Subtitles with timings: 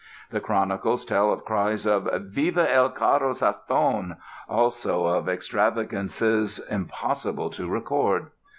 [0.31, 4.17] The chronicles tell of cries of "Viva il caro Sassone",
[4.49, 8.31] also of "extravagances impossible to record."